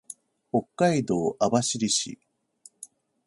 [0.51, 2.17] 北海道網走市